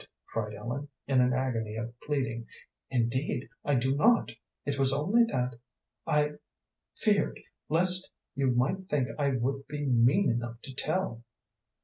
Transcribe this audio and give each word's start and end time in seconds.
cried 0.33 0.55
Ellen, 0.55 0.87
in 1.05 1.21
an 1.21 1.31
agony 1.31 1.75
of 1.75 1.93
pleading. 1.99 2.47
"Indeed, 2.89 3.47
I 3.63 3.75
do 3.75 3.95
not. 3.95 4.31
It 4.65 4.79
was 4.79 4.91
only 4.91 5.25
that 5.25 5.57
I 6.07 6.37
feared 6.97 7.39
lest 7.69 8.11
you 8.33 8.47
might 8.47 8.85
think 8.85 9.09
I 9.19 9.27
would 9.33 9.67
be 9.67 9.85
mean 9.85 10.31
enough 10.31 10.59
to 10.63 10.73
tell." 10.73 11.23